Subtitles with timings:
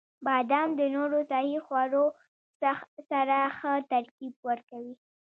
[0.25, 2.05] •بادام د نورو صحي خوړو
[3.11, 4.93] سره ښه ترکیب ورکوي.